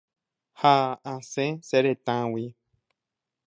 Ha 0.59 0.75
asẽ 1.11 1.47
che 1.67 1.77
retãgui. 1.85 2.45